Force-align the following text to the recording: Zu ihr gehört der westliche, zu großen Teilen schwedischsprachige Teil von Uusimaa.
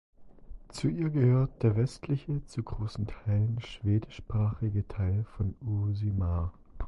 Zu 0.69 0.87
ihr 0.87 1.11
gehört 1.11 1.61
der 1.61 1.75
westliche, 1.75 2.43
zu 2.47 2.63
großen 2.63 3.05
Teilen 3.05 3.59
schwedischsprachige 3.61 4.87
Teil 4.87 5.25
von 5.37 5.53
Uusimaa. 5.63 6.51